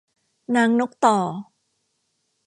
[0.55, 1.17] นางนกต่อ